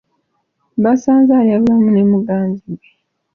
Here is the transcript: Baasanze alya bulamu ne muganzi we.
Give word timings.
Baasanze 0.83 1.31
alya 1.39 1.57
bulamu 1.61 1.89
ne 1.91 2.03
muganzi 2.11 2.69
we. 2.77 2.87